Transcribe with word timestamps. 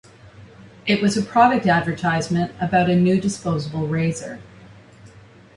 It 0.87 0.99
was 0.99 1.15
a 1.15 1.21
product 1.21 1.67
advertisement 1.67 2.53
about 2.59 2.89
a 2.89 2.95
new 2.95 3.21
disposable 3.21 3.85
razor. 3.85 4.39